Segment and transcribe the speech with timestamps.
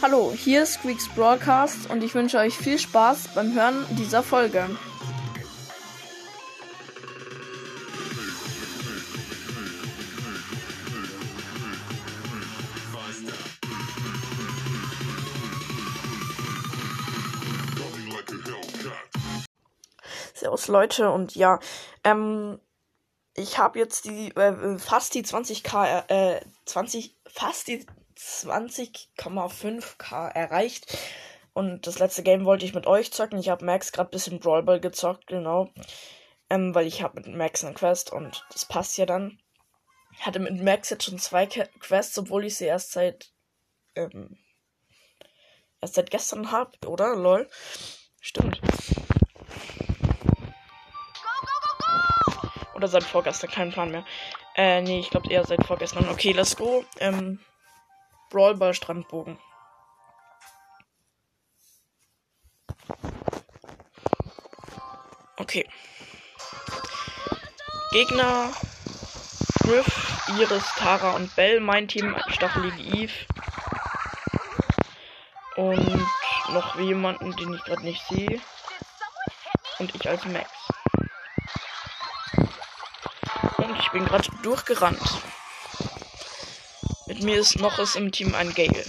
[0.00, 4.70] Hallo, hier ist Squeaks Broadcast und ich wünsche euch viel Spaß beim Hören dieser Folge.
[20.34, 21.58] Servus Leute und ja,
[22.04, 22.60] ähm,
[23.34, 27.84] ich habe jetzt die äh, fast die 20k äh, 20 fast die
[28.18, 30.98] 20,5k erreicht
[31.52, 33.38] und das letzte Game wollte ich mit euch zocken.
[33.38, 35.70] Ich habe Max gerade bisschen Brawl Ball gezockt, genau.
[36.50, 39.38] Ähm, weil ich habe mit Max eine Quest und das passt ja dann.
[40.12, 43.32] Ich hatte mit Max jetzt schon zwei Quests, obwohl ich sie erst seit
[43.94, 44.38] ähm,
[45.80, 47.14] erst seit gestern habe, oder?
[47.14, 47.48] Lol.
[48.20, 48.60] Stimmt.
[52.74, 54.04] Oder seit vorgestern, kein Plan mehr.
[54.54, 56.08] Äh, nee, ich glaube eher seit vorgestern.
[56.08, 56.84] Okay, let's go.
[57.00, 57.40] Ähm,
[58.30, 59.38] Brawlball Strandbogen.
[65.36, 65.66] Okay.
[67.92, 68.52] Gegner.
[69.62, 71.60] Griff, Iris, Tara und Bell.
[71.60, 73.12] Mein Team Staffelige Eve.
[75.56, 76.06] Und
[76.50, 78.40] noch jemanden, den ich gerade nicht sehe.
[79.78, 80.50] Und ich als Max.
[83.80, 85.22] Ich bin gerade durchgerannt.
[87.18, 88.84] Mit mir ist noch ist im Team ein Gale.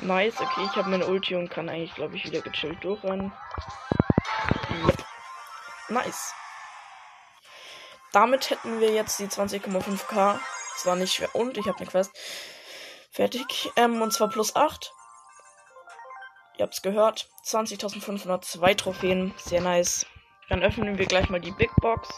[0.00, 3.32] Nice, okay, ich habe meine Ulti und kann eigentlich, glaube ich, wieder gechillt durchrennen.
[4.88, 5.04] Yep.
[5.88, 6.34] Nice.
[8.12, 10.38] Damit hätten wir jetzt die 20,5k
[10.76, 11.34] zwar nicht schwer.
[11.34, 12.12] Und ich habe eine Quest.
[13.12, 13.70] Fertig.
[13.76, 14.90] Ähm, und zwar plus 8.
[16.56, 17.28] Ihr habt's gehört.
[17.44, 19.34] 20.502 Trophäen.
[19.36, 20.06] Sehr nice.
[20.48, 22.08] Dann öffnen wir gleich mal die Big Box.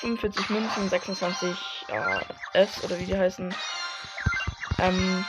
[0.00, 1.56] 45 Münzen, 26
[1.86, 3.54] äh, S oder wie die heißen.
[4.80, 5.24] Ähm,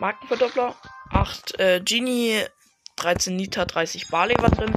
[0.00, 0.74] Markenverdoppler.
[1.10, 2.44] 8 äh, Genie,
[2.96, 4.74] 13 Nita, 30 Barley war drin.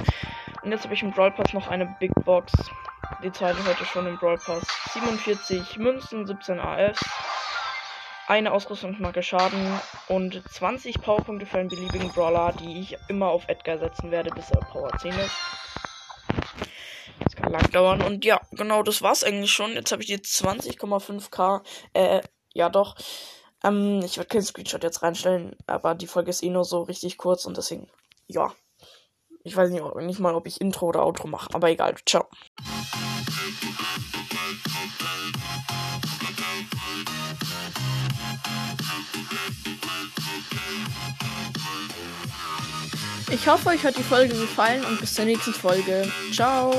[0.62, 2.52] Und jetzt habe ich im Brawl Pass noch eine Big Box
[3.22, 4.64] die zweite heute schon im Brawl Pass.
[4.92, 7.00] 47 Münzen, 17 AFs,
[8.26, 13.78] eine Ausrüstungsmarke Schaden und 20 Powerpunkte für einen beliebigen Brawler, die ich immer auf Edgar
[13.78, 15.36] setzen werde, bis er Power 10 ist.
[17.20, 18.02] Das kann lang dauern.
[18.02, 19.72] Und ja, genau, das war's eigentlich schon.
[19.72, 21.62] Jetzt habe ich die 20,5k.
[21.92, 22.22] Äh,
[22.52, 22.96] ja doch.
[23.62, 27.18] Ähm, ich werde keinen Screenshot jetzt reinstellen, aber die Folge ist eh nur so richtig
[27.18, 27.88] kurz und deswegen,
[28.26, 28.52] ja.
[29.44, 31.96] Ich weiß nicht, nicht mal, ob ich Intro oder Outro mache, aber egal.
[32.06, 32.28] Ciao.
[43.32, 46.06] Ich hoffe, euch hat die Folge gefallen und bis zur nächsten Folge.
[46.32, 46.72] Ciao.